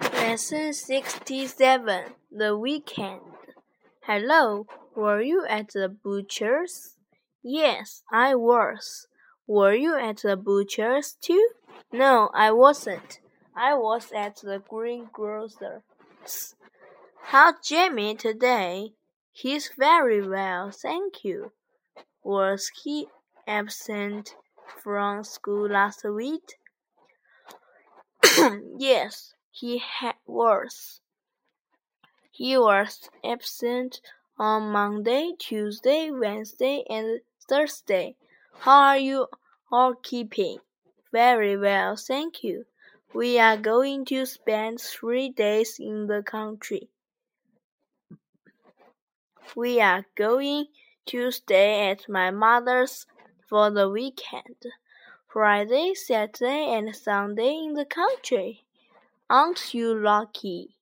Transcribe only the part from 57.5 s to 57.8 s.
in